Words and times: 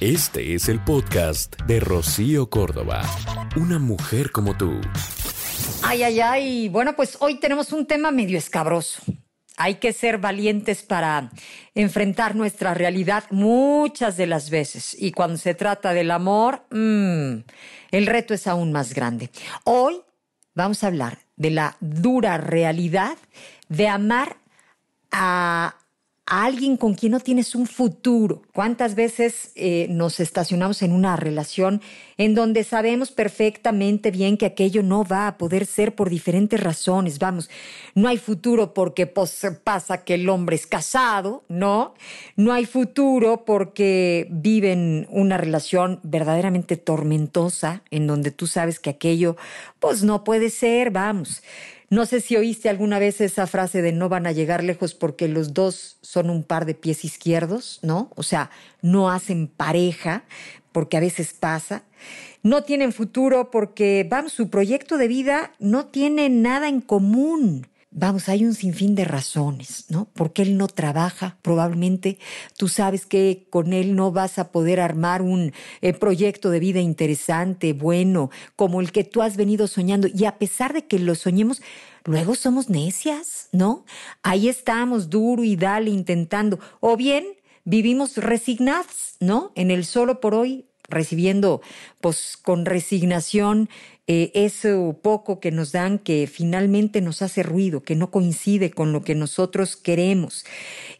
Este 0.00 0.54
es 0.54 0.68
el 0.68 0.78
podcast 0.78 1.60
de 1.62 1.80
Rocío 1.80 2.48
Córdoba. 2.48 3.02
Una 3.56 3.80
mujer 3.80 4.30
como 4.30 4.56
tú. 4.56 4.80
Ay, 5.82 6.04
ay, 6.04 6.20
ay. 6.20 6.68
Bueno, 6.68 6.94
pues 6.94 7.16
hoy 7.18 7.40
tenemos 7.40 7.72
un 7.72 7.84
tema 7.84 8.12
medio 8.12 8.38
escabroso. 8.38 9.02
Hay 9.56 9.74
que 9.76 9.92
ser 9.92 10.18
valientes 10.18 10.84
para 10.84 11.32
enfrentar 11.74 12.36
nuestra 12.36 12.74
realidad 12.74 13.24
muchas 13.32 14.16
de 14.16 14.28
las 14.28 14.50
veces. 14.50 14.94
Y 14.96 15.10
cuando 15.10 15.36
se 15.36 15.54
trata 15.54 15.92
del 15.92 16.12
amor, 16.12 16.62
mmm, 16.70 17.38
el 17.90 18.06
reto 18.06 18.34
es 18.34 18.46
aún 18.46 18.70
más 18.70 18.94
grande. 18.94 19.30
Hoy 19.64 20.00
vamos 20.54 20.84
a 20.84 20.86
hablar 20.86 21.18
de 21.34 21.50
la 21.50 21.76
dura 21.80 22.38
realidad 22.38 23.18
de 23.68 23.88
amar 23.88 24.36
a 25.10 25.74
alguien 26.28 26.76
con 26.76 26.94
quien 26.94 27.12
no 27.12 27.20
tienes 27.20 27.54
un 27.54 27.66
futuro. 27.66 28.42
¿Cuántas 28.52 28.94
veces 28.94 29.50
eh, 29.54 29.86
nos 29.88 30.20
estacionamos 30.20 30.82
en 30.82 30.92
una 30.92 31.16
relación 31.16 31.80
en 32.18 32.34
donde 32.34 32.64
sabemos 32.64 33.10
perfectamente 33.10 34.10
bien 34.10 34.36
que 34.36 34.44
aquello 34.44 34.82
no 34.82 35.04
va 35.04 35.26
a 35.26 35.38
poder 35.38 35.64
ser 35.64 35.94
por 35.94 36.10
diferentes 36.10 36.60
razones? 36.60 37.18
Vamos, 37.18 37.48
no 37.94 38.08
hay 38.08 38.18
futuro 38.18 38.74
porque 38.74 39.06
pues, 39.06 39.46
pasa 39.64 40.04
que 40.04 40.14
el 40.14 40.28
hombre 40.28 40.56
es 40.56 40.66
casado, 40.66 41.44
¿no? 41.48 41.94
No 42.36 42.52
hay 42.52 42.66
futuro 42.66 43.46
porque 43.46 44.26
viven 44.30 45.06
una 45.10 45.38
relación 45.38 46.00
verdaderamente 46.02 46.76
tormentosa 46.76 47.82
en 47.90 48.06
donde 48.06 48.32
tú 48.32 48.46
sabes 48.46 48.78
que 48.80 48.90
aquello 48.90 49.36
pues 49.78 50.02
no 50.02 50.24
puede 50.24 50.50
ser, 50.50 50.90
vamos. 50.90 51.42
No 51.90 52.04
sé 52.04 52.20
si 52.20 52.36
oíste 52.36 52.68
alguna 52.68 52.98
vez 52.98 53.20
esa 53.22 53.46
frase 53.46 53.80
de 53.80 53.92
no 53.92 54.10
van 54.10 54.26
a 54.26 54.32
llegar 54.32 54.62
lejos 54.62 54.94
porque 54.94 55.26
los 55.26 55.54
dos 55.54 55.96
son 56.02 56.28
un 56.28 56.42
par 56.42 56.66
de 56.66 56.74
pies 56.74 57.04
izquierdos, 57.04 57.80
¿no? 57.82 58.10
O 58.14 58.22
sea, 58.22 58.50
no 58.82 59.10
hacen 59.10 59.48
pareja, 59.48 60.24
porque 60.72 60.98
a 60.98 61.00
veces 61.00 61.32
pasa. 61.32 61.82
No 62.42 62.62
tienen 62.62 62.92
futuro 62.92 63.50
porque, 63.50 64.06
vamos, 64.08 64.32
su 64.32 64.50
proyecto 64.50 64.98
de 64.98 65.08
vida 65.08 65.52
no 65.58 65.86
tiene 65.86 66.28
nada 66.28 66.68
en 66.68 66.82
común. 66.82 67.66
Vamos, 67.90 68.28
hay 68.28 68.44
un 68.44 68.52
sinfín 68.52 68.94
de 68.94 69.06
razones, 69.06 69.86
¿no? 69.88 70.08
Porque 70.12 70.42
él 70.42 70.58
no 70.58 70.68
trabaja, 70.68 71.38
probablemente 71.40 72.18
tú 72.58 72.68
sabes 72.68 73.06
que 73.06 73.46
con 73.48 73.72
él 73.72 73.96
no 73.96 74.12
vas 74.12 74.38
a 74.38 74.52
poder 74.52 74.78
armar 74.78 75.22
un 75.22 75.54
eh, 75.80 75.94
proyecto 75.94 76.50
de 76.50 76.60
vida 76.60 76.80
interesante, 76.80 77.72
bueno, 77.72 78.30
como 78.56 78.82
el 78.82 78.92
que 78.92 79.04
tú 79.04 79.22
has 79.22 79.38
venido 79.38 79.66
soñando. 79.66 80.06
Y 80.06 80.26
a 80.26 80.36
pesar 80.36 80.74
de 80.74 80.86
que 80.86 80.98
lo 80.98 81.14
soñemos, 81.14 81.62
luego 82.04 82.34
somos 82.34 82.68
necias, 82.68 83.48
¿no? 83.52 83.86
Ahí 84.22 84.50
estamos 84.50 85.08
duro 85.08 85.42
y 85.42 85.56
dale 85.56 85.88
intentando. 85.90 86.60
O 86.80 86.94
bien 86.94 87.24
vivimos 87.64 88.18
resignados, 88.18 89.16
¿no? 89.18 89.50
En 89.54 89.70
el 89.70 89.86
solo 89.86 90.20
por 90.20 90.34
hoy, 90.34 90.66
recibiendo 90.90 91.62
pues 92.00 92.36
con 92.36 92.66
resignación 92.66 93.68
eh, 94.10 94.32
eso 94.32 94.98
poco 95.02 95.38
que 95.38 95.52
nos 95.52 95.70
dan 95.72 95.98
que 95.98 96.26
finalmente 96.26 97.02
nos 97.02 97.20
hace 97.20 97.42
ruido, 97.42 97.82
que 97.82 97.94
no 97.94 98.10
coincide 98.10 98.70
con 98.70 98.90
lo 98.90 99.04
que 99.04 99.14
nosotros 99.14 99.76
queremos. 99.76 100.46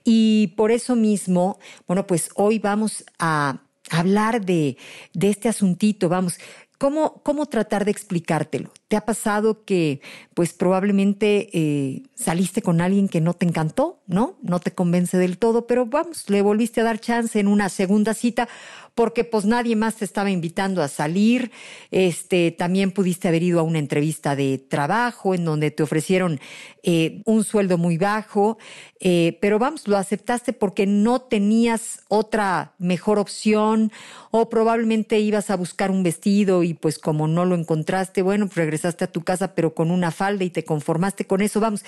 Y 0.04 0.48
por 0.58 0.70
eso 0.70 0.94
mismo, 0.94 1.58
bueno, 1.86 2.06
pues 2.06 2.28
hoy 2.34 2.58
vamos 2.58 3.04
a 3.18 3.62
hablar 3.90 4.44
de, 4.44 4.76
de 5.14 5.30
este 5.30 5.48
asuntito, 5.48 6.10
vamos, 6.10 6.38
¿Cómo, 6.78 7.20
¿Cómo 7.24 7.46
tratar 7.46 7.84
de 7.84 7.90
explicártelo? 7.90 8.70
¿Te 8.88 8.96
ha 8.96 9.04
pasado 9.04 9.66
que, 9.66 10.00
pues 10.32 10.54
probablemente 10.54 11.50
eh, 11.52 12.04
saliste 12.14 12.62
con 12.62 12.80
alguien 12.80 13.08
que 13.08 13.20
no 13.20 13.34
te 13.34 13.44
encantó, 13.44 14.00
¿no? 14.06 14.38
No 14.40 14.60
te 14.60 14.72
convence 14.72 15.18
del 15.18 15.36
todo, 15.36 15.66
pero 15.66 15.84
vamos, 15.84 16.30
le 16.30 16.40
volviste 16.40 16.80
a 16.80 16.84
dar 16.84 16.98
chance 16.98 17.38
en 17.38 17.48
una 17.48 17.68
segunda 17.68 18.14
cita 18.14 18.48
porque 18.94 19.22
pues 19.24 19.44
nadie 19.44 19.76
más 19.76 19.96
te 19.96 20.04
estaba 20.04 20.30
invitando 20.30 20.82
a 20.82 20.88
salir. 20.88 21.52
Este, 21.90 22.50
también 22.50 22.90
pudiste 22.90 23.28
haber 23.28 23.42
ido 23.42 23.60
a 23.60 23.62
una 23.62 23.78
entrevista 23.78 24.34
de 24.34 24.58
trabajo 24.58 25.34
en 25.34 25.44
donde 25.44 25.70
te 25.70 25.82
ofrecieron 25.82 26.40
eh, 26.82 27.20
un 27.26 27.44
sueldo 27.44 27.76
muy 27.76 27.98
bajo, 27.98 28.58
eh, 29.00 29.36
pero 29.40 29.58
vamos, 29.58 29.86
lo 29.86 29.98
aceptaste 29.98 30.52
porque 30.52 30.86
no 30.86 31.20
tenías 31.20 32.00
otra 32.08 32.74
mejor 32.78 33.18
opción 33.18 33.92
o 34.30 34.48
probablemente 34.48 35.20
ibas 35.20 35.50
a 35.50 35.56
buscar 35.56 35.90
un 35.90 36.02
vestido 36.02 36.62
y 36.62 36.74
pues 36.74 36.98
como 36.98 37.28
no 37.28 37.44
lo 37.44 37.54
encontraste, 37.54 38.22
bueno, 38.22 38.46
pues 38.46 38.56
regresaste 38.56 38.77
a 38.84 38.92
tu 38.92 39.22
casa 39.22 39.54
pero 39.54 39.74
con 39.74 39.90
una 39.90 40.10
falda 40.10 40.44
y 40.44 40.50
te 40.50 40.64
conformaste 40.64 41.26
con 41.26 41.40
eso. 41.40 41.60
Vamos, 41.60 41.84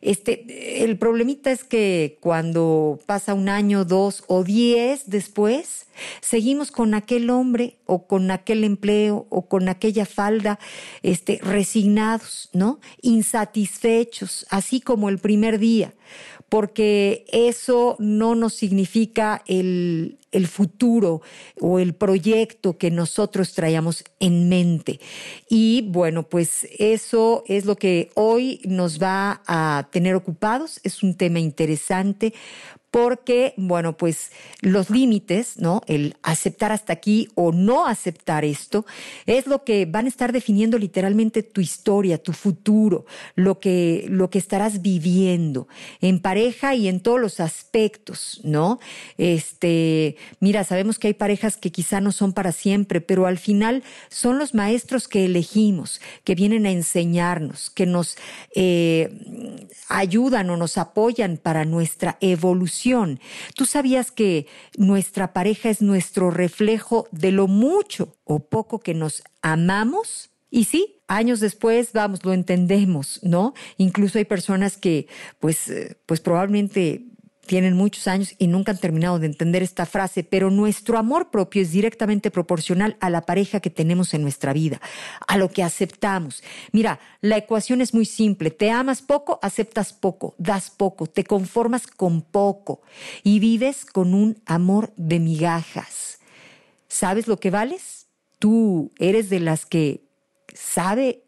este, 0.00 0.84
el 0.84 0.98
problemita 0.98 1.50
es 1.50 1.64
que 1.64 2.18
cuando 2.20 2.98
pasa 3.06 3.34
un 3.34 3.48
año, 3.48 3.84
dos 3.84 4.24
o 4.26 4.44
diez 4.44 5.04
después, 5.06 5.86
Seguimos 6.20 6.70
con 6.70 6.94
aquel 6.94 7.30
hombre 7.30 7.76
o 7.86 8.06
con 8.06 8.30
aquel 8.30 8.64
empleo 8.64 9.26
o 9.30 9.46
con 9.48 9.68
aquella 9.68 10.06
falda, 10.06 10.58
este, 11.02 11.38
resignados, 11.42 12.50
¿no? 12.52 12.80
Insatisfechos, 13.02 14.46
así 14.50 14.80
como 14.80 15.08
el 15.08 15.18
primer 15.18 15.58
día, 15.58 15.94
porque 16.48 17.24
eso 17.28 17.96
no 17.98 18.34
nos 18.34 18.54
significa 18.54 19.42
el, 19.46 20.18
el 20.34 20.46
futuro 20.48 21.22
o 21.60 21.78
el 21.78 21.94
proyecto 21.94 22.76
que 22.76 22.90
nosotros 22.90 23.54
traíamos 23.54 24.04
en 24.20 24.48
mente. 24.48 25.00
Y 25.48 25.86
bueno, 25.88 26.24
pues 26.24 26.68
eso 26.78 27.44
es 27.46 27.64
lo 27.64 27.76
que 27.76 28.10
hoy 28.14 28.60
nos 28.64 29.02
va 29.02 29.42
a 29.46 29.88
tener 29.90 30.14
ocupados. 30.14 30.80
Es 30.82 31.02
un 31.02 31.16
tema 31.16 31.38
interesante 31.38 32.34
porque, 32.94 33.54
bueno, 33.56 33.96
pues 33.96 34.30
los 34.60 34.88
límites, 34.88 35.58
¿no? 35.58 35.82
El 35.88 36.14
aceptar 36.22 36.70
hasta 36.70 36.92
aquí 36.92 37.28
o 37.34 37.50
no 37.50 37.88
aceptar 37.88 38.44
esto, 38.44 38.86
es 39.26 39.48
lo 39.48 39.64
que 39.64 39.84
van 39.84 40.04
a 40.04 40.08
estar 40.08 40.30
definiendo 40.30 40.78
literalmente 40.78 41.42
tu 41.42 41.60
historia, 41.60 42.22
tu 42.22 42.32
futuro, 42.32 43.04
lo 43.34 43.58
que, 43.58 44.06
lo 44.08 44.30
que 44.30 44.38
estarás 44.38 44.80
viviendo 44.80 45.66
en 46.00 46.20
pareja 46.20 46.76
y 46.76 46.86
en 46.86 47.00
todos 47.00 47.20
los 47.20 47.40
aspectos, 47.40 48.40
¿no? 48.44 48.78
Este, 49.18 50.14
mira, 50.38 50.62
sabemos 50.62 51.00
que 51.00 51.08
hay 51.08 51.14
parejas 51.14 51.56
que 51.56 51.72
quizá 51.72 52.00
no 52.00 52.12
son 52.12 52.32
para 52.32 52.52
siempre, 52.52 53.00
pero 53.00 53.26
al 53.26 53.38
final 53.38 53.82
son 54.08 54.38
los 54.38 54.54
maestros 54.54 55.08
que 55.08 55.24
elegimos, 55.24 56.00
que 56.22 56.36
vienen 56.36 56.64
a 56.64 56.70
enseñarnos, 56.70 57.70
que 57.70 57.86
nos 57.86 58.16
eh, 58.54 59.66
ayudan 59.88 60.48
o 60.50 60.56
nos 60.56 60.78
apoyan 60.78 61.38
para 61.42 61.64
nuestra 61.64 62.18
evolución 62.20 62.83
Tú 63.54 63.66
sabías 63.66 64.10
que 64.10 64.46
nuestra 64.76 65.32
pareja 65.32 65.70
es 65.70 65.80
nuestro 65.80 66.30
reflejo 66.30 67.08
de 67.12 67.32
lo 67.32 67.46
mucho 67.46 68.16
o 68.24 68.40
poco 68.40 68.80
que 68.80 68.94
nos 68.94 69.22
amamos. 69.42 70.30
Y 70.50 70.64
sí, 70.64 70.96
años 71.08 71.40
después, 71.40 71.92
vamos, 71.92 72.24
lo 72.24 72.32
entendemos, 72.32 73.20
¿no? 73.22 73.54
Incluso 73.78 74.18
hay 74.18 74.24
personas 74.24 74.76
que, 74.76 75.08
pues, 75.40 75.68
eh, 75.68 75.96
pues 76.06 76.20
probablemente 76.20 77.06
tienen 77.44 77.74
muchos 77.74 78.08
años 78.08 78.34
y 78.38 78.46
nunca 78.46 78.72
han 78.72 78.78
terminado 78.78 79.18
de 79.18 79.26
entender 79.26 79.62
esta 79.62 79.86
frase, 79.86 80.24
pero 80.24 80.50
nuestro 80.50 80.98
amor 80.98 81.30
propio 81.30 81.62
es 81.62 81.70
directamente 81.70 82.30
proporcional 82.30 82.96
a 83.00 83.10
la 83.10 83.22
pareja 83.22 83.60
que 83.60 83.70
tenemos 83.70 84.14
en 84.14 84.22
nuestra 84.22 84.52
vida, 84.52 84.80
a 85.26 85.36
lo 85.38 85.50
que 85.50 85.62
aceptamos. 85.62 86.42
Mira, 86.72 87.00
la 87.20 87.36
ecuación 87.36 87.80
es 87.80 87.94
muy 87.94 88.04
simple. 88.04 88.50
Te 88.50 88.70
amas 88.70 89.02
poco, 89.02 89.38
aceptas 89.42 89.92
poco, 89.92 90.34
das 90.38 90.70
poco, 90.70 91.06
te 91.06 91.24
conformas 91.24 91.86
con 91.86 92.22
poco 92.22 92.82
y 93.22 93.38
vives 93.38 93.84
con 93.84 94.14
un 94.14 94.42
amor 94.46 94.92
de 94.96 95.20
migajas. 95.20 96.18
¿Sabes 96.88 97.26
lo 97.26 97.38
que 97.38 97.50
vales? 97.50 98.06
Tú 98.38 98.92
eres 98.98 99.30
de 99.30 99.40
las 99.40 99.66
que 99.66 100.04
sabe 100.52 101.24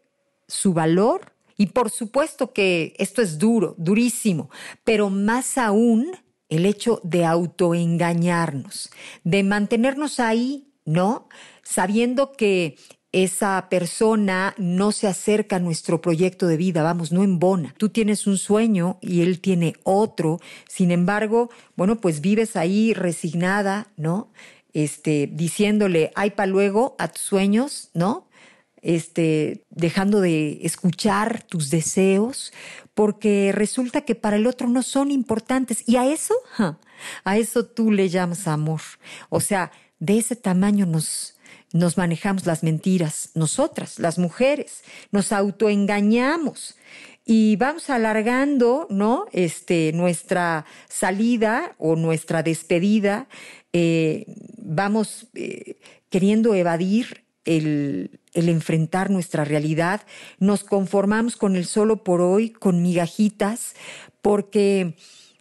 su 0.47 0.73
valor 0.73 1.33
y 1.57 1.67
por 1.67 1.89
supuesto 1.89 2.53
que 2.53 2.93
esto 2.97 3.21
es 3.21 3.37
duro, 3.37 3.75
durísimo, 3.77 4.49
pero 4.83 5.09
más 5.09 5.57
aún 5.57 6.11
el 6.49 6.65
hecho 6.65 7.01
de 7.03 7.25
autoengañarnos, 7.25 8.89
de 9.23 9.43
mantenernos 9.43 10.19
ahí, 10.19 10.71
¿no? 10.85 11.27
Sabiendo 11.63 12.31
que 12.31 12.77
esa 13.11 13.67
persona 13.69 14.53
no 14.57 14.91
se 14.91 15.07
acerca 15.07 15.55
a 15.55 15.59
nuestro 15.59 16.01
proyecto 16.01 16.47
de 16.47 16.57
vida, 16.57 16.83
vamos, 16.83 17.11
no 17.11 17.23
embona. 17.23 17.73
Tú 17.77 17.89
tienes 17.89 18.27
un 18.27 18.37
sueño 18.37 18.99
y 19.01 19.21
él 19.21 19.39
tiene 19.39 19.73
otro, 19.83 20.39
sin 20.67 20.91
embargo, 20.91 21.49
bueno, 21.75 21.99
pues 21.99 22.21
vives 22.21 22.55
ahí 22.55 22.93
resignada, 22.93 23.87
¿no? 23.97 24.31
Este, 24.73 25.27
diciéndole, 25.31 26.11
ay, 26.15 26.31
pa' 26.31 26.45
luego 26.45 26.95
a 26.99 27.07
tus 27.07 27.23
sueños, 27.23 27.89
¿no? 27.93 28.26
Este, 28.81 29.65
dejando 29.69 30.21
de 30.21 30.59
escuchar 30.63 31.43
tus 31.43 31.69
deseos, 31.69 32.53
porque 32.93 33.51
resulta 33.53 34.01
que 34.01 34.15
para 34.15 34.37
el 34.37 34.47
otro 34.47 34.67
no 34.67 34.81
son 34.83 35.11
importantes. 35.11 35.83
Y 35.87 35.97
a 35.97 36.11
eso, 36.11 36.33
a 37.23 37.37
eso 37.37 37.65
tú 37.65 37.91
le 37.91 38.09
llamas 38.09 38.47
amor. 38.47 38.81
O 39.29 39.39
sea, 39.39 39.71
de 39.99 40.17
ese 40.17 40.35
tamaño 40.35 40.85
nos, 40.85 41.37
nos 41.73 41.97
manejamos 41.97 42.45
las 42.45 42.63
mentiras, 42.63 43.31
nosotras, 43.35 43.99
las 43.99 44.17
mujeres, 44.17 44.83
nos 45.11 45.31
autoengañamos 45.31 46.75
y 47.25 47.57
vamos 47.57 47.89
alargando, 47.89 48.87
¿no? 48.89 49.25
Este, 49.33 49.91
nuestra 49.93 50.65
salida 50.87 51.75
o 51.77 51.97
nuestra 51.97 52.41
despedida, 52.41 53.27
eh, 53.73 54.25
vamos 54.57 55.27
eh, 55.33 55.75
queriendo 56.09 56.55
evadir 56.55 57.26
el, 57.47 58.19
enfrentar 58.33 59.09
nuestra 59.09 59.43
realidad, 59.45 60.01
nos 60.39 60.63
conformamos 60.63 61.35
con 61.35 61.55
el 61.55 61.65
solo 61.65 62.03
por 62.03 62.21
hoy, 62.21 62.51
con 62.51 62.81
migajitas, 62.81 63.73
porque, 64.21 64.95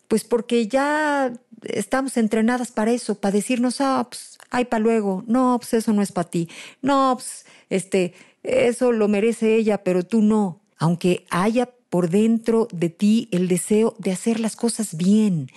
pues 0.08 0.25
porque 0.25 0.67
ya 0.69 1.32
estamos 1.62 2.17
entrenadas 2.17 2.73
para 2.73 2.93
eso, 2.93 3.17
para 3.17 3.32
decirnos, 3.32 3.81
ah, 3.81 4.06
pues, 4.08 4.38
ay, 4.50 4.64
para 4.67 4.82
luego, 4.82 5.25
no, 5.26 5.58
pues 5.61 5.75
eso 5.75 5.93
no 5.93 6.03
es 6.03 6.12
para 6.12 6.31
ti, 6.31 6.49
no, 6.81 7.14
pues, 7.17 7.44
este, 7.69 8.14
eso 8.43 8.93
lo 8.93 9.08
merece 9.08 9.56
ella, 9.56 9.82
pero 9.82 10.05
tú 10.05 10.23
no. 10.23 10.61
Aunque 10.79 11.25
haya 11.31 11.70
por 11.96 12.10
dentro 12.10 12.69
de 12.72 12.90
ti 12.90 13.26
el 13.32 13.48
deseo 13.48 13.96
de 13.98 14.12
hacer 14.12 14.38
las 14.38 14.54
cosas 14.54 14.98
bien, 14.98 15.48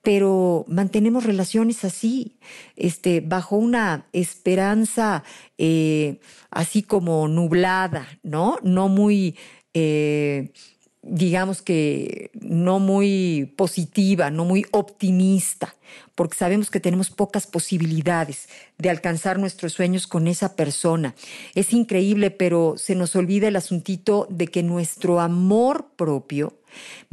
pero 0.00 0.64
mantenemos 0.68 1.24
relaciones 1.24 1.84
así, 1.84 2.38
este, 2.76 3.20
bajo 3.20 3.56
una 3.56 4.06
esperanza 4.14 5.22
eh, 5.58 6.18
así 6.50 6.82
como 6.82 7.28
nublada, 7.28 8.08
¿no? 8.22 8.56
No 8.62 8.88
muy 8.88 9.36
eh, 9.74 10.54
digamos 11.02 11.62
que 11.62 12.30
no 12.34 12.78
muy 12.78 13.52
positiva, 13.56 14.30
no 14.30 14.44
muy 14.44 14.64
optimista, 14.70 15.74
porque 16.14 16.36
sabemos 16.36 16.70
que 16.70 16.80
tenemos 16.80 17.10
pocas 17.10 17.46
posibilidades 17.46 18.48
de 18.78 18.88
alcanzar 18.88 19.38
nuestros 19.38 19.72
sueños 19.72 20.06
con 20.06 20.28
esa 20.28 20.54
persona. 20.54 21.14
Es 21.54 21.72
increíble, 21.72 22.30
pero 22.30 22.74
se 22.76 22.94
nos 22.94 23.16
olvida 23.16 23.48
el 23.48 23.56
asuntito 23.56 24.26
de 24.30 24.46
que 24.46 24.62
nuestro 24.62 25.20
amor 25.20 25.90
propio 25.96 26.58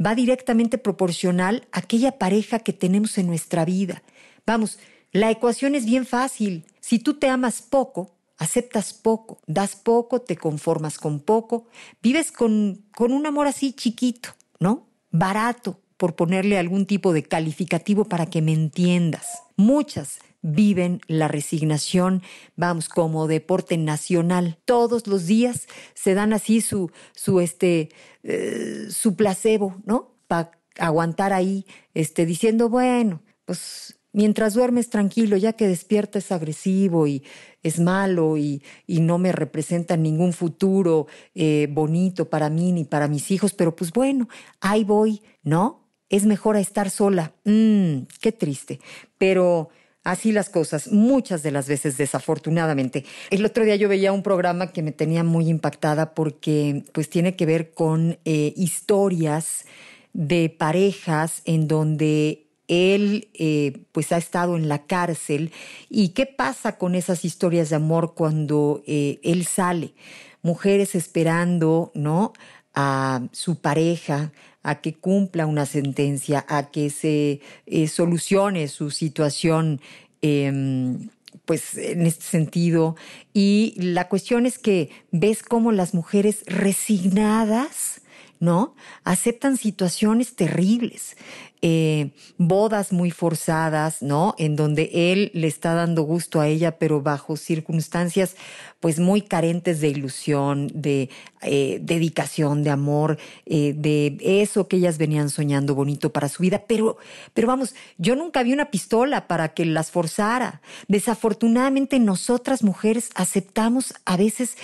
va 0.04 0.14
directamente 0.14 0.78
proporcional 0.78 1.66
a 1.72 1.80
aquella 1.80 2.12
pareja 2.12 2.60
que 2.60 2.72
tenemos 2.72 3.18
en 3.18 3.26
nuestra 3.26 3.64
vida. 3.64 4.02
Vamos, 4.46 4.78
la 5.12 5.30
ecuación 5.30 5.74
es 5.74 5.84
bien 5.84 6.06
fácil. 6.06 6.64
Si 6.80 7.00
tú 7.00 7.14
te 7.14 7.28
amas 7.28 7.60
poco, 7.60 8.14
aceptas 8.40 8.94
poco, 8.94 9.38
das 9.46 9.76
poco, 9.76 10.22
te 10.22 10.36
conformas 10.36 10.98
con 10.98 11.20
poco, 11.20 11.66
vives 12.02 12.32
con, 12.32 12.86
con 12.96 13.12
un 13.12 13.26
amor 13.26 13.46
así 13.46 13.72
chiquito, 13.74 14.30
¿no? 14.58 14.88
Barato, 15.10 15.78
por 15.98 16.16
ponerle 16.16 16.58
algún 16.58 16.86
tipo 16.86 17.12
de 17.12 17.22
calificativo 17.22 18.06
para 18.06 18.26
que 18.26 18.40
me 18.40 18.54
entiendas. 18.54 19.42
Muchas 19.56 20.18
viven 20.40 21.02
la 21.06 21.28
resignación, 21.28 22.22
vamos, 22.56 22.88
como 22.88 23.26
deporte 23.26 23.76
nacional. 23.76 24.58
Todos 24.64 25.06
los 25.06 25.26
días 25.26 25.68
se 25.94 26.14
dan 26.14 26.32
así 26.32 26.62
su, 26.62 26.90
su, 27.14 27.40
este, 27.40 27.90
eh, 28.22 28.86
su 28.88 29.16
placebo, 29.16 29.76
¿no? 29.84 30.14
Para 30.26 30.52
aguantar 30.78 31.34
ahí, 31.34 31.66
este, 31.92 32.24
diciendo, 32.24 32.70
bueno, 32.70 33.20
pues 33.44 33.99
Mientras 34.12 34.54
duermes 34.54 34.90
tranquilo, 34.90 35.36
ya 35.36 35.52
que 35.52 35.68
despierta 35.68 36.18
es 36.18 36.32
agresivo 36.32 37.06
y 37.06 37.22
es 37.62 37.78
malo 37.78 38.36
y, 38.36 38.62
y 38.86 39.00
no 39.00 39.18
me 39.18 39.30
representa 39.30 39.96
ningún 39.96 40.32
futuro 40.32 41.06
eh, 41.34 41.68
bonito 41.70 42.28
para 42.28 42.50
mí 42.50 42.72
ni 42.72 42.84
para 42.84 43.06
mis 43.06 43.30
hijos, 43.30 43.52
pero 43.52 43.76
pues 43.76 43.92
bueno, 43.92 44.28
ahí 44.60 44.82
voy, 44.82 45.22
¿no? 45.42 45.88
Es 46.08 46.26
mejor 46.26 46.56
estar 46.56 46.90
sola. 46.90 47.34
Mmm, 47.44 48.00
qué 48.20 48.32
triste. 48.32 48.80
Pero 49.16 49.68
así 50.02 50.32
las 50.32 50.50
cosas, 50.50 50.90
muchas 50.90 51.44
de 51.44 51.52
las 51.52 51.68
veces 51.68 51.96
desafortunadamente. 51.96 53.04
El 53.30 53.44
otro 53.44 53.64
día 53.64 53.76
yo 53.76 53.88
veía 53.88 54.12
un 54.12 54.24
programa 54.24 54.72
que 54.72 54.82
me 54.82 54.90
tenía 54.90 55.22
muy 55.22 55.48
impactada 55.48 56.14
porque 56.14 56.82
pues 56.92 57.08
tiene 57.10 57.36
que 57.36 57.46
ver 57.46 57.74
con 57.74 58.18
eh, 58.24 58.52
historias 58.56 59.66
de 60.12 60.48
parejas 60.50 61.42
en 61.44 61.68
donde 61.68 62.49
él 62.70 63.28
eh, 63.34 63.82
pues 63.92 64.12
ha 64.12 64.16
estado 64.16 64.56
en 64.56 64.68
la 64.68 64.86
cárcel 64.86 65.52
y 65.88 66.10
qué 66.10 66.24
pasa 66.24 66.78
con 66.78 66.94
esas 66.94 67.24
historias 67.24 67.70
de 67.70 67.76
amor 67.76 68.14
cuando 68.14 68.82
eh, 68.86 69.18
él 69.22 69.44
sale. 69.44 69.94
Mujeres 70.42 70.94
esperando, 70.94 71.90
¿no? 71.94 72.32
a 72.74 73.22
su 73.32 73.56
pareja 73.56 74.32
a 74.62 74.80
que 74.80 74.94
cumpla 74.94 75.46
una 75.46 75.66
sentencia, 75.66 76.44
a 76.48 76.70
que 76.70 76.90
se 76.90 77.40
eh, 77.66 77.88
solucione 77.88 78.68
su 78.68 78.90
situación 78.90 79.80
em, 80.22 81.08
pues 81.44 81.76
en 81.76 82.06
este 82.06 82.24
sentido. 82.24 82.96
Y 83.32 83.74
la 83.76 84.08
cuestión 84.08 84.46
es 84.46 84.58
que 84.58 84.90
ves 85.10 85.42
cómo 85.42 85.72
las 85.72 85.94
mujeres 85.94 86.44
resignadas, 86.46 88.02
¿no? 88.40 88.74
Aceptan 89.04 89.58
situaciones 89.58 90.34
terribles. 90.34 91.16
Eh, 91.62 92.12
bodas 92.38 92.90
muy 92.90 93.10
forzadas, 93.10 94.00
¿no? 94.00 94.34
En 94.38 94.56
donde 94.56 95.12
él 95.12 95.30
le 95.34 95.46
está 95.46 95.74
dando 95.74 96.04
gusto 96.04 96.40
a 96.40 96.48
ella, 96.48 96.78
pero 96.78 97.02
bajo 97.02 97.36
circunstancias 97.36 98.34
pues 98.80 98.98
muy 98.98 99.20
carentes 99.20 99.82
de 99.82 99.88
ilusión, 99.88 100.68
de 100.72 101.10
eh, 101.42 101.78
dedicación, 101.82 102.62
de 102.62 102.70
amor, 102.70 103.18
eh, 103.44 103.74
de 103.76 104.16
eso 104.40 104.68
que 104.68 104.78
ellas 104.78 104.96
venían 104.96 105.28
soñando 105.28 105.74
bonito 105.74 106.14
para 106.14 106.30
su 106.30 106.42
vida. 106.42 106.64
Pero, 106.66 106.96
pero 107.34 107.46
vamos, 107.46 107.74
yo 107.98 108.16
nunca 108.16 108.42
vi 108.42 108.54
una 108.54 108.70
pistola 108.70 109.28
para 109.28 109.52
que 109.52 109.66
las 109.66 109.90
forzara. 109.90 110.62
Desafortunadamente 110.88 111.98
nosotras 111.98 112.62
mujeres 112.62 113.10
aceptamos 113.14 113.92
a 114.06 114.16
veces 114.16 114.56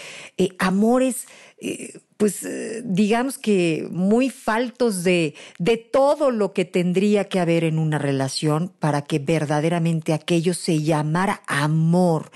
amores 0.58 1.26
pues 2.16 2.44
eh, 2.44 2.82
digamos 2.84 3.38
que 3.38 3.88
muy 3.90 4.30
faltos 4.30 5.04
de, 5.04 5.34
de 5.58 5.76
todo 5.76 6.30
lo 6.30 6.52
que 6.52 6.64
tendría 6.64 7.24
que 7.28 7.40
haber 7.40 7.64
en 7.64 7.78
una 7.78 7.98
relación 7.98 8.72
para 8.78 9.02
que 9.02 9.18
verdaderamente 9.18 10.12
aquello 10.12 10.54
se 10.54 10.82
llamara 10.82 11.42
amor. 11.46 12.30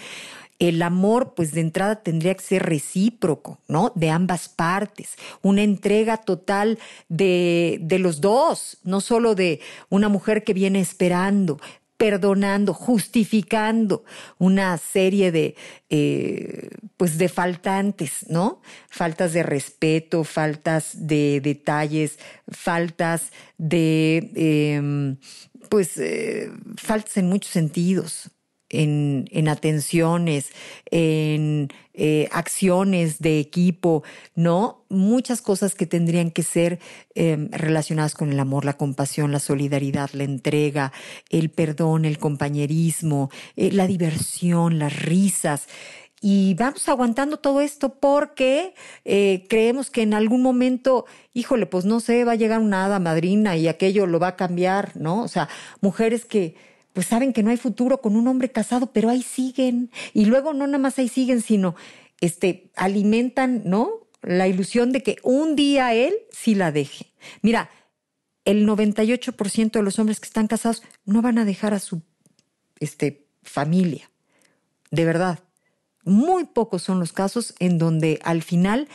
El 0.58 0.82
amor, 0.82 1.32
pues 1.34 1.52
de 1.52 1.62
entrada 1.62 2.02
tendría 2.02 2.34
que 2.34 2.44
ser 2.44 2.62
recíproco, 2.64 3.58
¿no? 3.67 3.93
De 3.94 4.11
ambas 4.11 4.50
partes, 4.50 5.17
una 5.40 5.62
entrega 5.62 6.19
total 6.19 6.78
de, 7.08 7.78
de 7.81 7.99
los 7.99 8.20
dos, 8.20 8.76
no 8.84 9.00
solo 9.00 9.34
de 9.34 9.61
una 9.88 10.11
mujer 10.11 10.44
que 10.44 10.52
viene 10.52 10.81
esperando, 10.81 11.58
perdonando, 12.00 12.73
justificando 12.73 14.05
una 14.38 14.79
serie 14.79 15.31
de, 15.31 15.55
eh, 15.91 16.70
pues 16.97 17.19
de 17.19 17.29
faltantes, 17.29 18.25
¿no? 18.31 18.62
Faltas 18.88 19.35
de 19.35 19.43
respeto, 19.43 20.25
faltas 20.25 21.06
de 21.06 21.43
detalles, 21.43 22.19
faltas 22.49 23.32
de, 23.58 24.31
em, 24.35 25.19
pues, 25.69 25.99
eh, 25.99 26.50
faltas 26.79 27.19
en 27.19 27.26
muchos 27.26 27.52
sentidos 27.52 28.31
en, 28.70 29.28
en 29.31 29.49
atenciones, 29.49 30.50
en 30.91 31.69
eh, 31.93 32.29
acciones 32.32 33.19
de 33.19 33.41
equipo, 33.41 34.05
¿no? 34.34 34.84
Muchas 34.89 35.43
cosas 35.43 35.74
que 35.74 35.86
tendrían 35.86 36.31
que 36.31 36.43
ser 36.43 36.79
em, 37.15 37.50
relacionadas 37.50 38.15
con 38.15 38.32
el 38.32 38.41
amor, 38.41 38.65
la 38.65 38.79
compasión, 38.79 39.32
la 39.32 39.41
solidaridad, 39.41 40.10
la 40.12 40.24
entrega, 40.24 40.93
el 41.29 41.50
perdón, 41.50 42.05
el 42.05 42.19
compañerismo, 42.19 43.29
eh, 43.56 43.72
la 43.72 43.86
diversión, 43.86 44.79
las 44.79 45.03
risas. 45.03 45.67
Y 46.22 46.55
vamos 46.55 46.89
aguantando 46.89 47.39
todo 47.39 47.60
esto 47.60 47.94
porque 47.94 48.74
eh, 49.05 49.46
creemos 49.48 49.91
que 49.91 50.03
en 50.03 50.15
algún 50.15 50.43
momento, 50.43 51.06
híjole, 51.34 51.67
pues 51.67 51.86
no 51.86 51.98
sé, 52.00 52.24
va 52.24 52.32
a 52.32 52.36
llegar 52.36 52.60
una 52.60 52.84
hada 52.84 52.98
madrina 52.98 53.56
y 53.56 53.69
aquello 53.69 54.06
lo 54.06 54.20
va 54.20 54.29
a 54.29 54.36
cambiar, 54.36 54.96
¿no? 54.96 55.22
O 55.22 55.29
sea, 55.29 55.48
mujeres 55.81 56.24
que, 56.24 56.55
pues 56.93 57.06
saben 57.06 57.32
que 57.32 57.43
no 57.43 57.51
hay 57.51 57.56
futuro 57.56 58.01
con 58.01 58.17
un 58.17 58.27
hombre 58.29 58.51
casado, 58.51 58.93
pero 58.93 59.09
ahí 59.09 59.23
siguen. 59.23 59.91
Y 60.13 60.25
luego 60.25 60.53
no 60.53 60.67
nada 60.67 60.79
más 60.79 60.99
ahí 60.99 61.09
siguen, 61.09 61.41
sino 61.41 61.77
este, 62.20 62.70
alimentan, 62.77 63.63
¿no? 63.65 63.91
La 64.23 64.49
ilusión 64.49 64.93
de 64.93 65.03
que 65.03 65.17
un 65.23 65.56
día 65.56 65.94
él 65.94 66.15
sí 66.31 66.55
la 66.55 66.73
deje. 66.73 67.13
Mira, 67.43 67.70
el 68.44 68.67
98% 68.67 69.70
de 69.70 69.82
los 69.82 69.99
hombres 69.99 70.20
que 70.20 70.27
están 70.27 70.47
casados 70.47 70.82
no 71.05 71.23
van 71.23 71.39
a 71.39 71.44
dejar 71.44 71.75
a 71.75 71.79
su 71.79 72.03
este, 72.81 73.27
familia. 73.43 74.11
De 74.91 75.05
verdad. 75.05 75.41
Muy 76.05 76.44
pocos 76.44 76.82
son 76.82 76.99
los 76.99 77.13
casos 77.13 77.55
en 77.59 77.79
donde 77.79 78.20
al 78.25 78.43
final 78.43 78.89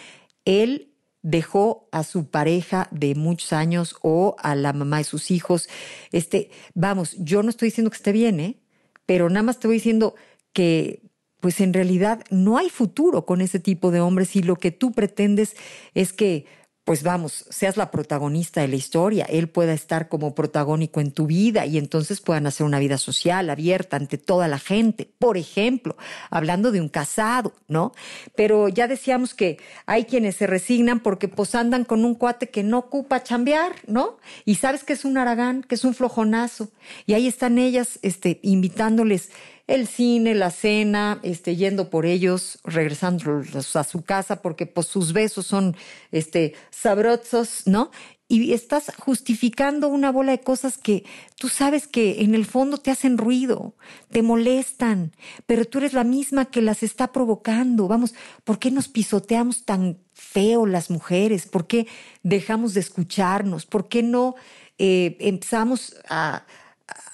él 0.44 0.95
dejó 1.25 1.89
a 1.91 2.03
su 2.03 2.29
pareja 2.29 2.88
de 2.91 3.15
muchos 3.15 3.51
años 3.51 3.96
o 4.03 4.36
a 4.38 4.53
la 4.53 4.74
mamá 4.74 5.00
de 5.00 5.05
sus 5.05 5.32
hijos. 5.32 5.67
Este, 6.12 6.51
vamos, 6.75 7.15
yo 7.17 7.41
no 7.41 7.50
estoy 7.50 7.70
diciendo 7.70 7.89
que 7.89 7.98
esté 7.98 8.12
bien, 8.12 8.39
¿eh? 8.39 8.60
Pero 9.08 9.27
nada 9.29 9.41
más 9.41 9.60
te 9.60 9.67
voy 9.67 9.77
diciendo 9.77 10.13
que 10.53 11.01
pues 11.39 11.62
en 11.62 11.74
realidad 11.74 12.24
no 12.29 12.58
hay 12.58 12.70
futuro 12.70 13.25
con 13.25 13.41
ese 13.41 13.60
tipo 13.60 13.89
de 13.89 14.01
hombres 14.01 14.36
y 14.36 14.44
lo 14.44 14.55
que 14.55 14.72
tú 14.72 14.91
pretendes 14.91 15.55
es 15.96 16.13
que 16.13 16.46
pues 16.86 17.01
vamos, 17.01 17.46
seas 17.50 17.77
la 17.77 17.89
protagonista 17.89 18.62
de 18.62 18.68
la 18.68 18.75
historia, 18.75 19.25
él 19.25 19.50
pueda 19.50 19.74
estar 19.74 20.08
como 20.08 20.36
protagónico 20.36 21.01
en 21.01 21.12
tu 21.12 21.25
vida 21.25 21.65
y 21.65 21.80
entonces 21.80 22.22
puedan 22.22 22.46
hacer 22.46 22.63
una 22.63 22.77
vida 22.77 23.00
social 23.00 23.50
abierta 23.50 23.98
ante 23.98 24.20
toda 24.20 24.48
la 24.48 24.60
gente, 24.60 25.10
por 25.18 25.36
ejemplo, 25.36 25.98
hablando 26.30 26.72
de 26.72 26.82
un 26.82 26.89
casado, 26.89 27.54
¿no? 27.68 27.92
Pero 28.36 28.70
ya 28.70 28.88
decíamos 28.88 29.34
que 29.34 29.58
hay 29.88 30.06
quienes 30.06 30.36
se 30.36 30.46
resignan 30.46 31.00
porque 31.00 31.27
pues 31.27 31.56
andan 31.56 31.86
con 31.86 32.06
un 32.06 32.13
cuate 32.13 32.50
que 32.50 32.62
no 32.62 32.77
ocupa 32.77 33.24
chambear, 33.24 33.74
¿no? 33.88 34.18
Y 34.46 34.56
sabes 34.56 34.84
que 34.84 34.94
es 34.94 35.06
un 35.06 35.18
aragán, 35.18 35.63
que 35.63 35.74
es 35.74 35.86
un 35.86 35.96
flojonazo, 35.96 36.70
y 37.08 37.13
ahí 37.13 37.27
están 37.27 37.58
ellas 37.58 37.98
este, 38.04 38.39
invitándoles 38.44 39.32
el 39.67 39.88
cine, 39.88 40.36
la 40.36 40.51
cena, 40.51 41.19
este, 41.24 41.55
yendo 41.55 41.89
por 41.89 42.05
ellos, 42.05 42.60
regresando 42.63 43.41
a 43.74 43.84
su 43.84 44.03
casa, 44.03 44.41
porque 44.41 44.67
pues 44.67 44.88
sus 44.88 45.12
besos 45.12 45.48
son 45.48 45.75
este, 46.12 46.53
sabrosos, 46.69 47.63
¿no? 47.65 47.89
Y 48.27 48.53
estás 48.53 48.91
justificando 48.98 49.88
una 49.88 50.12
bola 50.12 50.31
de 50.31 50.41
cosas 50.41 50.79
que 50.79 51.03
tú 51.38 51.48
sabes 51.48 51.88
que 51.88 52.24
en 52.24 52.34
el 52.34 52.45
fondo 52.45 52.77
te 52.77 52.89
hacen 52.89 53.19
ruido, 53.19 53.75
te 54.10 54.24
molestan, 54.24 55.15
pero 55.45 55.65
tú 55.65 55.77
eres 55.77 55.93
la 55.93 56.03
misma 56.03 56.45
que 56.45 56.62
las 56.62 56.81
está 56.81 57.12
provocando. 57.12 57.88
Vamos, 57.88 58.15
¿por 58.43 58.57
qué 58.57 58.72
nos 58.72 58.88
pisoteamos 58.88 59.65
tan 59.65 60.00
feo 60.13 60.65
las 60.65 60.89
mujeres? 60.89 61.45
¿Por 61.45 61.67
qué 61.67 61.86
dejamos 62.24 62.74
de 62.74 62.79
escucharnos? 62.79 63.67
¿Por 63.67 63.89
qué 63.89 64.01
no 64.01 64.36
eh, 64.79 65.17
empezamos 65.19 65.95
a, 66.10 66.45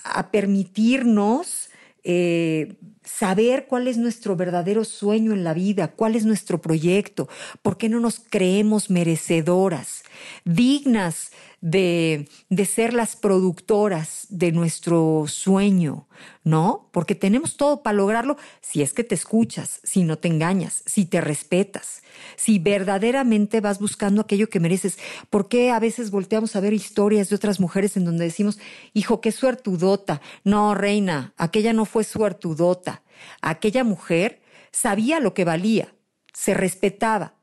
a 0.03 0.31
permitirnos 0.31 1.70
eh, 2.03 2.75
saber 3.03 3.67
cuál 3.67 3.87
es 3.87 3.97
nuestro 3.97 4.35
verdadero 4.35 4.83
sueño 4.83 5.33
en 5.33 5.43
la 5.43 5.53
vida, 5.53 5.89
cuál 5.89 6.15
es 6.15 6.25
nuestro 6.25 6.61
proyecto, 6.61 7.27
por 7.61 7.77
qué 7.77 7.89
no 7.89 7.99
nos 7.99 8.19
creemos 8.19 8.89
merecedoras, 8.89 10.03
dignas 10.45 11.31
de, 11.61 12.27
de 12.49 12.65
ser 12.65 12.93
las 12.93 13.15
productoras 13.15 14.25
de 14.29 14.51
nuestro 14.51 15.25
sueño, 15.27 16.07
¿no? 16.43 16.89
Porque 16.91 17.13
tenemos 17.13 17.55
todo 17.55 17.83
para 17.83 17.97
lograrlo 17.97 18.35
si 18.61 18.81
es 18.81 18.93
que 18.93 19.03
te 19.03 19.13
escuchas, 19.13 19.79
si 19.83 20.03
no 20.03 20.17
te 20.17 20.27
engañas, 20.27 20.81
si 20.87 21.05
te 21.05 21.21
respetas, 21.21 22.01
si 22.35 22.57
verdaderamente 22.57 23.61
vas 23.61 23.79
buscando 23.79 24.21
aquello 24.21 24.49
que 24.49 24.59
mereces. 24.59 24.97
¿Por 25.29 25.47
qué 25.47 25.69
a 25.69 25.79
veces 25.79 26.09
volteamos 26.09 26.55
a 26.55 26.59
ver 26.61 26.73
historias 26.73 27.29
de 27.29 27.35
otras 27.35 27.59
mujeres 27.59 27.95
en 27.95 28.05
donde 28.05 28.25
decimos, 28.25 28.59
hijo, 28.93 29.21
qué 29.21 29.31
suertudota? 29.31 30.19
No, 30.43 30.73
reina, 30.73 31.33
aquella 31.37 31.73
no 31.73 31.85
fue 31.85 32.03
suertudota. 32.03 33.03
Aquella 33.41 33.83
mujer 33.83 34.41
sabía 34.71 35.19
lo 35.19 35.35
que 35.35 35.45
valía, 35.45 35.93
se 36.33 36.55
respetaba, 36.55 37.35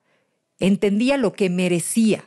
entendía 0.58 1.16
lo 1.18 1.32
que 1.34 1.50
merecía 1.50 2.24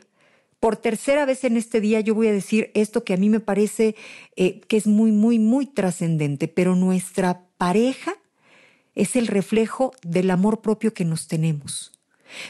por 0.62 0.76
tercera 0.76 1.26
vez 1.26 1.42
en 1.42 1.56
este 1.56 1.80
día 1.80 1.98
yo 1.98 2.14
voy 2.14 2.28
a 2.28 2.32
decir 2.32 2.70
esto 2.74 3.02
que 3.02 3.14
a 3.14 3.16
mí 3.16 3.28
me 3.28 3.40
parece 3.40 3.96
eh, 4.36 4.60
que 4.60 4.76
es 4.76 4.86
muy, 4.86 5.10
muy, 5.10 5.40
muy 5.40 5.66
trascendente, 5.66 6.46
pero 6.46 6.76
nuestra 6.76 7.48
pareja 7.58 8.12
es 8.94 9.16
el 9.16 9.26
reflejo 9.26 9.90
del 10.06 10.30
amor 10.30 10.60
propio 10.60 10.94
que 10.94 11.04
nos 11.04 11.26
tenemos. 11.26 11.90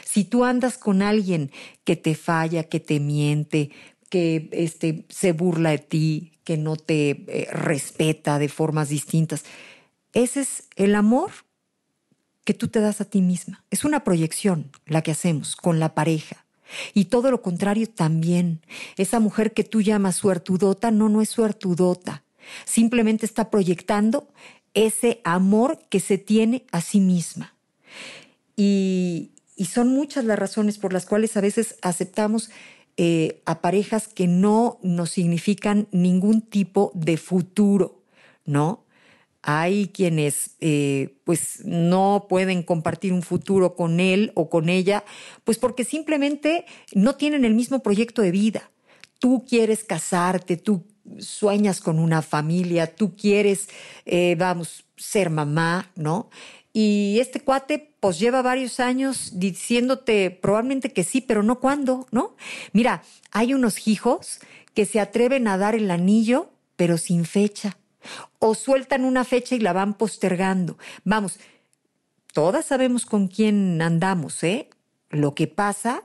Si 0.05 0.25
tú 0.25 0.43
andas 0.43 0.77
con 0.77 1.01
alguien 1.01 1.49
que 1.85 1.95
te 1.95 2.13
falla, 2.13 2.65
que 2.65 2.79
te 2.79 2.99
miente, 2.99 3.71
que 4.09 4.47
este, 4.51 5.05
se 5.09 5.31
burla 5.31 5.71
de 5.71 5.79
ti, 5.79 6.33
que 6.43 6.55
no 6.55 6.75
te 6.75 7.09
eh, 7.09 7.47
respeta 7.51 8.37
de 8.37 8.47
formas 8.47 8.89
distintas, 8.89 9.43
ese 10.13 10.41
es 10.41 10.65
el 10.75 10.93
amor 10.93 11.31
que 12.45 12.53
tú 12.53 12.67
te 12.67 12.79
das 12.79 13.01
a 13.01 13.05
ti 13.05 13.21
misma. 13.21 13.63
Es 13.71 13.83
una 13.83 14.03
proyección 14.03 14.69
la 14.85 15.01
que 15.01 15.09
hacemos 15.09 15.55
con 15.55 15.79
la 15.79 15.95
pareja. 15.95 16.42
Y 16.93 17.05
todo 17.05 17.31
lo 17.31 17.41
contrario 17.41 17.87
también. 17.87 18.61
Esa 18.97 19.19
mujer 19.19 19.53
que 19.53 19.63
tú 19.63 19.81
llamas 19.81 20.15
suertudota, 20.15 20.91
no, 20.91 21.09
no 21.09 21.21
es 21.21 21.29
suertudota. 21.29 22.23
Simplemente 22.65 23.25
está 23.25 23.49
proyectando 23.49 24.27
ese 24.73 25.21
amor 25.23 25.79
que 25.89 25.99
se 25.99 26.17
tiene 26.17 26.65
a 26.71 26.81
sí 26.81 26.99
misma. 26.99 27.53
Y, 28.55 29.29
son 29.69 29.89
muchas 29.89 30.25
las 30.25 30.37
razones 30.37 30.77
por 30.77 30.91
las 30.93 31.05
cuales 31.05 31.37
a 31.37 31.41
veces 31.41 31.77
aceptamos 31.81 32.49
eh, 32.97 33.41
a 33.45 33.61
parejas 33.61 34.07
que 34.07 34.27
no 34.27 34.77
nos 34.81 35.11
significan 35.11 35.87
ningún 35.91 36.41
tipo 36.41 36.91
de 36.95 37.17
futuro, 37.17 38.01
¿no? 38.45 38.82
Hay 39.45 39.89
quienes 39.89 40.55
eh, 40.61 41.17
pues 41.25 41.65
no 41.65 42.27
pueden 42.29 42.63
compartir 42.63 43.11
un 43.11 43.21
futuro 43.21 43.75
con 43.75 43.99
él 43.99 44.31
o 44.35 44.49
con 44.49 44.69
ella, 44.69 45.03
pues 45.43 45.57
porque 45.57 45.83
simplemente 45.83 46.65
no 46.93 47.15
tienen 47.15 47.43
el 47.43 47.53
mismo 47.53 47.83
proyecto 47.83 48.21
de 48.21 48.31
vida. 48.31 48.71
Tú 49.19 49.45
quieres 49.47 49.83
casarte, 49.83 50.55
tú 50.55 50.85
sueñas 51.19 51.81
con 51.81 51.99
una 51.99 52.21
familia, 52.21 52.95
tú 52.95 53.17
quieres, 53.17 53.67
eh, 54.05 54.35
vamos, 54.39 54.85
ser 54.95 55.29
mamá, 55.29 55.91
¿no? 55.95 56.29
Y 56.71 57.17
este 57.19 57.41
cuate 57.41 57.95
pues 57.99 58.19
lleva 58.19 58.41
varios 58.41 58.79
años 58.79 59.33
diciéndote 59.35 60.31
probablemente 60.31 60.93
que 60.93 61.03
sí, 61.03 61.19
pero 61.19 61.43
no 61.43 61.59
cuándo, 61.59 62.07
¿no? 62.11 62.37
Mira, 62.71 63.03
hay 63.31 63.53
unos 63.53 63.89
hijos 63.89 64.39
que 64.73 64.85
se 64.85 65.01
atreven 65.01 65.49
a 65.49 65.57
dar 65.57 65.75
el 65.75 65.91
anillo, 65.91 66.49
pero 66.77 66.97
sin 66.97 67.25
fecha 67.25 67.77
o 68.39 68.55
sueltan 68.55 69.05
una 69.05 69.23
fecha 69.23 69.55
y 69.55 69.59
la 69.59 69.73
van 69.73 69.93
postergando. 69.93 70.77
Vamos, 71.03 71.39
todas 72.33 72.65
sabemos 72.65 73.05
con 73.05 73.27
quién 73.27 73.81
andamos, 73.81 74.43
¿eh? 74.43 74.69
Lo 75.09 75.35
que 75.35 75.47
pasa 75.47 76.03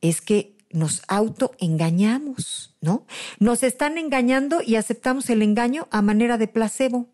es 0.00 0.20
que 0.20 0.56
nos 0.70 1.02
autoengañamos, 1.08 2.76
¿no? 2.80 3.06
Nos 3.38 3.62
están 3.62 3.98
engañando 3.98 4.62
y 4.64 4.76
aceptamos 4.76 5.28
el 5.30 5.42
engaño 5.42 5.88
a 5.90 6.00
manera 6.00 6.38
de 6.38 6.48
placebo 6.48 7.08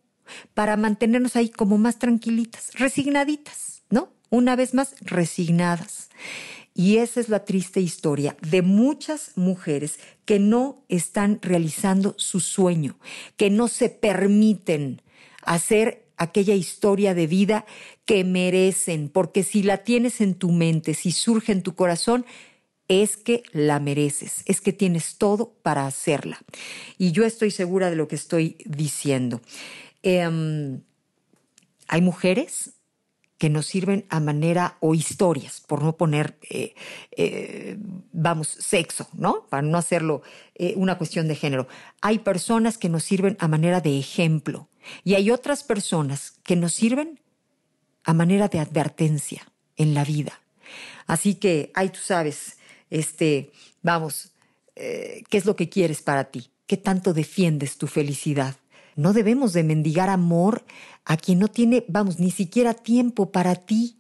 para 0.54 0.76
mantenernos 0.76 1.36
ahí 1.36 1.48
como 1.48 1.78
más 1.78 1.98
tranquilitas, 1.98 2.70
resignaditas, 2.74 3.82
¿no? 3.90 4.10
Una 4.28 4.56
vez 4.56 4.74
más, 4.74 4.94
resignadas. 5.00 6.10
Y 6.78 6.98
esa 6.98 7.20
es 7.20 7.30
la 7.30 7.46
triste 7.46 7.80
historia 7.80 8.36
de 8.42 8.60
muchas 8.60 9.32
mujeres 9.34 9.98
que 10.26 10.38
no 10.38 10.84
están 10.90 11.38
realizando 11.40 12.14
su 12.18 12.38
sueño, 12.38 12.98
que 13.38 13.48
no 13.48 13.66
se 13.68 13.88
permiten 13.88 15.00
hacer 15.40 16.06
aquella 16.18 16.54
historia 16.54 17.14
de 17.14 17.26
vida 17.26 17.64
que 18.04 18.24
merecen, 18.24 19.08
porque 19.08 19.42
si 19.42 19.62
la 19.62 19.78
tienes 19.78 20.20
en 20.20 20.34
tu 20.34 20.52
mente, 20.52 20.92
si 20.92 21.12
surge 21.12 21.52
en 21.52 21.62
tu 21.62 21.74
corazón, 21.74 22.26
es 22.88 23.16
que 23.16 23.42
la 23.52 23.80
mereces, 23.80 24.42
es 24.44 24.60
que 24.60 24.74
tienes 24.74 25.16
todo 25.16 25.54
para 25.62 25.86
hacerla. 25.86 26.38
Y 26.98 27.12
yo 27.12 27.24
estoy 27.24 27.52
segura 27.52 27.88
de 27.88 27.96
lo 27.96 28.06
que 28.06 28.16
estoy 28.16 28.58
diciendo. 28.66 29.40
Em, 30.02 30.82
hay 31.88 32.02
mujeres 32.02 32.75
que 33.38 33.50
nos 33.50 33.66
sirven 33.66 34.06
a 34.08 34.20
manera, 34.20 34.76
o 34.80 34.94
historias, 34.94 35.60
por 35.60 35.82
no 35.82 35.96
poner, 35.96 36.38
eh, 36.48 36.74
eh, 37.16 37.76
vamos, 38.12 38.48
sexo, 38.48 39.08
¿no? 39.12 39.46
Para 39.48 39.62
no 39.62 39.76
hacerlo 39.76 40.22
eh, 40.54 40.72
una 40.76 40.96
cuestión 40.96 41.28
de 41.28 41.36
género. 41.36 41.68
Hay 42.00 42.20
personas 42.20 42.78
que 42.78 42.88
nos 42.88 43.04
sirven 43.04 43.36
a 43.38 43.48
manera 43.48 43.80
de 43.80 43.98
ejemplo 43.98 44.68
y 45.04 45.14
hay 45.14 45.30
otras 45.30 45.64
personas 45.64 46.32
que 46.44 46.56
nos 46.56 46.72
sirven 46.72 47.20
a 48.04 48.14
manera 48.14 48.48
de 48.48 48.60
advertencia 48.60 49.46
en 49.76 49.92
la 49.92 50.04
vida. 50.04 50.40
Así 51.06 51.34
que, 51.34 51.70
ahí 51.74 51.90
tú 51.90 52.00
sabes, 52.02 52.56
este, 52.88 53.52
vamos, 53.82 54.32
¿qué 54.74 55.24
es 55.30 55.44
lo 55.44 55.56
que 55.56 55.68
quieres 55.68 56.02
para 56.02 56.24
ti? 56.24 56.50
¿Qué 56.66 56.76
tanto 56.76 57.12
defiendes 57.12 57.76
tu 57.78 57.86
felicidad? 57.86 58.56
No 58.96 59.12
debemos 59.12 59.52
de 59.52 59.62
mendigar 59.62 60.08
amor 60.08 60.64
a 61.04 61.16
quien 61.16 61.38
no 61.38 61.48
tiene, 61.48 61.84
vamos, 61.86 62.18
ni 62.18 62.30
siquiera 62.30 62.74
tiempo 62.74 63.30
para 63.30 63.54
ti. 63.54 63.98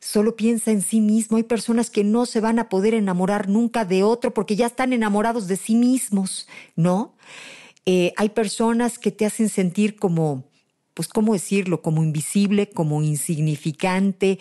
Solo 0.00 0.34
piensa 0.34 0.70
en 0.70 0.80
sí 0.80 1.00
mismo. 1.02 1.36
Hay 1.36 1.42
personas 1.42 1.90
que 1.90 2.04
no 2.04 2.24
se 2.24 2.40
van 2.40 2.58
a 2.58 2.70
poder 2.70 2.94
enamorar 2.94 3.48
nunca 3.48 3.84
de 3.84 4.02
otro 4.02 4.32
porque 4.32 4.56
ya 4.56 4.66
están 4.66 4.94
enamorados 4.94 5.46
de 5.46 5.56
sí 5.56 5.74
mismos, 5.74 6.48
¿no? 6.74 7.14
Eh, 7.84 8.14
hay 8.16 8.30
personas 8.30 8.98
que 8.98 9.10
te 9.10 9.26
hacen 9.26 9.50
sentir 9.50 9.96
como, 9.96 10.44
pues, 10.94 11.08
¿cómo 11.08 11.34
decirlo? 11.34 11.82
Como 11.82 12.02
invisible, 12.02 12.70
como 12.70 13.02
insignificante, 13.02 14.38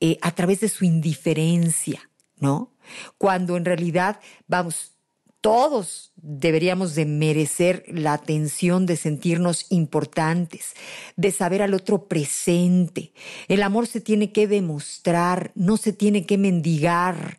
eh, 0.00 0.18
a 0.20 0.30
través 0.34 0.60
de 0.60 0.68
su 0.68 0.84
indiferencia, 0.84 2.10
¿no? 2.38 2.74
Cuando 3.16 3.56
en 3.56 3.64
realidad, 3.64 4.20
vamos, 4.46 4.92
todos 5.40 6.12
deberíamos 6.16 6.94
de 6.94 7.04
merecer 7.04 7.84
la 7.88 8.12
atención 8.12 8.86
de 8.86 8.96
sentirnos 8.96 9.66
importantes, 9.70 10.74
de 11.16 11.30
saber 11.30 11.62
al 11.62 11.74
otro 11.74 12.06
presente. 12.06 13.12
El 13.46 13.62
amor 13.62 13.86
se 13.86 14.00
tiene 14.00 14.32
que 14.32 14.48
demostrar, 14.48 15.52
no 15.54 15.76
se 15.76 15.92
tiene 15.92 16.26
que 16.26 16.38
mendigar, 16.38 17.38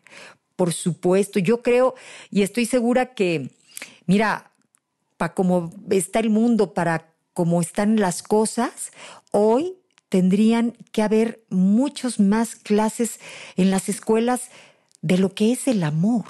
por 0.56 0.72
supuesto. 0.72 1.38
Yo 1.38 1.62
creo 1.62 1.94
y 2.30 2.42
estoy 2.42 2.64
segura 2.64 3.14
que, 3.14 3.50
mira, 4.06 4.50
para 5.18 5.34
cómo 5.34 5.70
está 5.90 6.20
el 6.20 6.30
mundo, 6.30 6.72
para 6.72 7.12
cómo 7.34 7.60
están 7.60 7.96
las 7.96 8.22
cosas, 8.22 8.92
hoy 9.30 9.74
tendrían 10.08 10.72
que 10.90 11.02
haber 11.02 11.44
muchas 11.50 12.18
más 12.18 12.56
clases 12.56 13.20
en 13.56 13.70
las 13.70 13.88
escuelas 13.90 14.50
de 15.02 15.18
lo 15.18 15.34
que 15.34 15.52
es 15.52 15.68
el 15.68 15.84
amor 15.84 16.24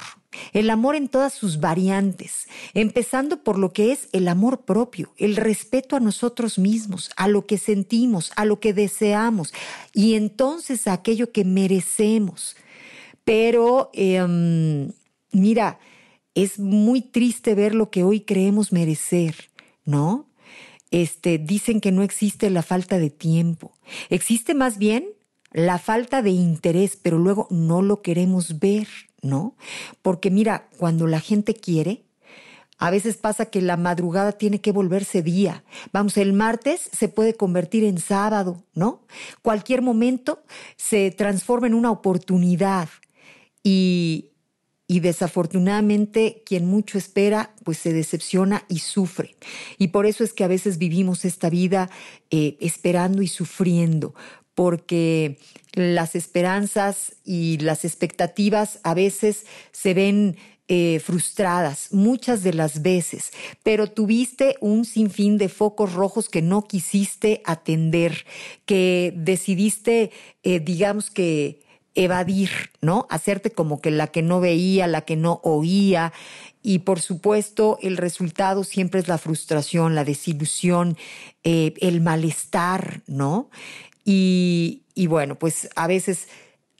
el 0.52 0.70
amor 0.70 0.96
en 0.96 1.08
todas 1.08 1.32
sus 1.32 1.60
variantes, 1.60 2.48
empezando 2.74 3.42
por 3.42 3.58
lo 3.58 3.72
que 3.72 3.92
es 3.92 4.08
el 4.12 4.28
amor 4.28 4.62
propio, 4.62 5.12
el 5.16 5.36
respeto 5.36 5.96
a 5.96 6.00
nosotros 6.00 6.58
mismos, 6.58 7.10
a 7.16 7.28
lo 7.28 7.46
que 7.46 7.58
sentimos, 7.58 8.32
a 8.36 8.44
lo 8.44 8.60
que 8.60 8.72
deseamos 8.72 9.52
y 9.92 10.14
entonces 10.14 10.86
a 10.86 10.92
aquello 10.94 11.32
que 11.32 11.44
merecemos. 11.44 12.56
Pero, 13.24 13.90
em, 13.92 14.92
mira, 15.32 15.78
es 16.34 16.58
muy 16.58 17.02
triste 17.02 17.54
ver 17.54 17.74
lo 17.74 17.90
que 17.90 18.02
hoy 18.02 18.20
creemos 18.20 18.72
merecer, 18.72 19.50
¿no? 19.84 20.30
este, 20.90 21.38
dicen 21.38 21.80
que 21.80 21.92
no 21.92 22.02
existe 22.02 22.50
la 22.50 22.62
falta 22.62 22.98
de 22.98 23.10
tiempo. 23.10 23.72
Existe 24.08 24.54
más 24.54 24.78
bien 24.78 25.06
la 25.52 25.78
falta 25.78 26.22
de 26.22 26.30
interés, 26.30 26.96
pero 27.00 27.18
luego 27.18 27.46
no 27.50 27.82
lo 27.82 28.02
queremos 28.02 28.58
ver, 28.58 28.88
¿no? 29.22 29.56
Porque 30.02 30.30
mira, 30.30 30.68
cuando 30.78 31.06
la 31.06 31.20
gente 31.20 31.54
quiere, 31.54 32.04
a 32.80 32.90
veces 32.90 33.18
pasa 33.18 33.46
que 33.46 33.60
la 33.60 33.76
madrugada 33.76 34.32
tiene 34.32 34.62
que 34.62 34.72
volverse 34.72 35.22
día. 35.22 35.62
Vamos, 35.92 36.16
el 36.16 36.32
martes 36.32 36.88
se 36.90 37.08
puede 37.08 37.34
convertir 37.34 37.84
en 37.84 37.98
sábado, 37.98 38.64
¿no? 38.74 39.02
Cualquier 39.42 39.82
momento 39.82 40.42
se 40.76 41.10
transforma 41.10 41.66
en 41.66 41.74
una 41.74 41.90
oportunidad. 41.90 42.88
Y, 43.62 44.26
desafortunadamente 44.88 46.42
quien 46.44 46.66
mucho 46.66 46.98
espera, 46.98 47.54
pues 47.64 47.78
se 47.78 47.92
decepciona 47.92 48.64
y 48.68 48.80
sufre. 48.80 49.36
Y 49.78 49.88
por 49.88 50.04
eso 50.04 50.24
es 50.24 50.32
que 50.32 50.42
a 50.42 50.48
veces 50.48 50.78
vivimos 50.78 51.24
esta 51.24 51.48
vida 51.48 51.90
eh, 52.30 52.56
esperando 52.60 53.22
y 53.22 53.28
sufriendo, 53.28 54.14
porque 54.60 55.38
las 55.72 56.14
esperanzas 56.14 57.14
y 57.24 57.56
las 57.60 57.86
expectativas 57.86 58.78
a 58.82 58.92
veces 58.92 59.46
se 59.72 59.94
ven 59.94 60.36
eh, 60.68 61.00
frustradas 61.02 61.94
muchas 61.94 62.42
de 62.42 62.52
las 62.52 62.82
veces, 62.82 63.30
pero 63.62 63.86
tuviste 63.86 64.56
un 64.60 64.84
sinfín 64.84 65.38
de 65.38 65.48
focos 65.48 65.94
rojos 65.94 66.28
que 66.28 66.42
no 66.42 66.64
quisiste 66.64 67.40
atender, 67.46 68.26
que 68.66 69.14
decidiste, 69.16 70.10
eh, 70.42 70.60
digamos 70.60 71.10
que, 71.10 71.62
evadir, 71.94 72.50
¿no? 72.80 73.06
Hacerte 73.10 73.50
como 73.50 73.80
que 73.80 73.90
la 73.90 74.06
que 74.06 74.22
no 74.22 74.40
veía, 74.40 74.86
la 74.86 75.00
que 75.02 75.16
no 75.16 75.40
oía. 75.42 76.12
Y 76.62 76.80
por 76.80 77.00
supuesto, 77.00 77.78
el 77.82 77.96
resultado 77.96 78.64
siempre 78.64 79.00
es 79.00 79.08
la 79.08 79.18
frustración, 79.18 79.94
la 79.94 80.04
desilusión, 80.04 80.96
eh, 81.42 81.74
el 81.80 82.00
malestar, 82.00 83.02
¿no? 83.06 83.50
Y, 84.12 85.06
bueno, 85.06 85.38
pues 85.38 85.68
a 85.76 85.86
veces 85.86 86.26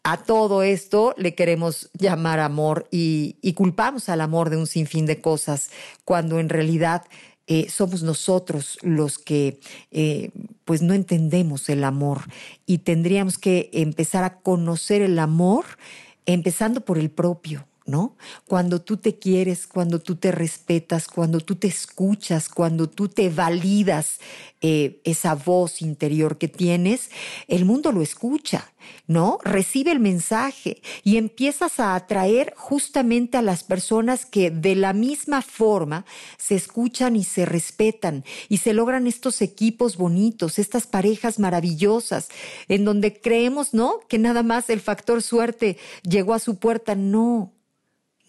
a 0.02 0.16
todo 0.16 0.64
esto 0.64 1.14
le 1.16 1.36
queremos 1.36 1.88
llamar 1.96 2.40
amor 2.40 2.88
y, 2.90 3.36
culpamos 3.54 4.08
al 4.08 4.20
amor 4.20 4.50
de 4.50 4.56
un 4.56 4.66
sinfín 4.66 5.06
de 5.06 5.20
cosas, 5.20 5.70
cuando 6.04 6.40
en 6.40 6.48
realidad 6.48 7.04
eh, 7.46 7.68
somos 7.68 8.02
nosotros 8.02 8.78
los 8.82 9.18
que 9.18 9.60
eh, 9.92 10.30
pues 10.64 10.82
no 10.82 10.92
entendemos 10.92 11.68
el 11.68 11.84
amor 11.84 12.22
y 12.66 12.78
tendríamos 12.78 13.38
que 13.38 13.70
empezar 13.72 14.24
a 14.24 14.40
conocer 14.40 15.00
el 15.00 15.18
amor 15.18 15.64
empezando 16.26 16.80
por 16.80 16.98
el 16.98 17.10
propio. 17.10 17.64
Cuando 18.46 18.80
tú 18.80 18.96
te 18.96 19.18
quieres, 19.18 19.66
cuando 19.66 19.98
tú 20.00 20.16
te 20.16 20.32
respetas, 20.32 21.06
cuando 21.06 21.40
tú 21.40 21.56
te 21.56 21.68
escuchas, 21.68 22.48
cuando 22.48 22.88
tú 22.88 23.08
te 23.08 23.30
validas 23.30 24.20
eh, 24.62 25.00
esa 25.04 25.34
voz 25.34 25.80
interior 25.80 26.36
que 26.36 26.48
tienes, 26.48 27.10
el 27.48 27.64
mundo 27.64 27.92
lo 27.92 28.02
escucha, 28.02 28.70
¿no? 29.06 29.38
Recibe 29.42 29.90
el 29.90 30.00
mensaje 30.00 30.82
y 31.02 31.16
empiezas 31.16 31.80
a 31.80 31.94
atraer 31.94 32.52
justamente 32.56 33.38
a 33.38 33.42
las 33.42 33.64
personas 33.64 34.26
que 34.26 34.50
de 34.50 34.74
la 34.74 34.92
misma 34.92 35.42
forma 35.42 36.04
se 36.36 36.56
escuchan 36.56 37.16
y 37.16 37.24
se 37.24 37.46
respetan 37.46 38.24
y 38.48 38.58
se 38.58 38.74
logran 38.74 39.06
estos 39.06 39.40
equipos 39.40 39.96
bonitos, 39.96 40.58
estas 40.58 40.86
parejas 40.86 41.38
maravillosas, 41.38 42.28
en 42.68 42.84
donde 42.84 43.20
creemos, 43.20 43.72
¿no? 43.72 44.00
Que 44.08 44.18
nada 44.18 44.42
más 44.42 44.68
el 44.70 44.80
factor 44.80 45.22
suerte 45.22 45.78
llegó 46.02 46.34
a 46.34 46.38
su 46.38 46.58
puerta. 46.58 46.94
No, 46.94 47.52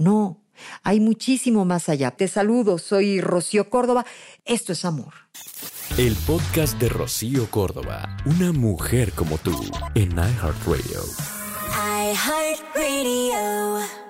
no, 0.02 0.42
hay 0.84 1.00
muchísimo 1.00 1.66
más 1.66 1.90
allá. 1.90 2.12
Te 2.12 2.28
saludo, 2.28 2.78
soy 2.78 3.22
Rocío 3.22 3.70
Córdoba. 3.70 4.06
Esto 4.46 4.74
es 4.74 4.86
amor. 4.86 5.14
El 5.98 6.16
podcast 6.28 6.80
de 6.80 6.90
Rocío 6.90 7.50
Córdoba, 7.50 8.18
una 8.26 8.52
mujer 8.52 9.12
como 9.14 9.38
tú, 9.38 9.52
en 9.96 10.12
iHeartRadio. 10.12 11.02
iHeartRadio. 12.14 14.01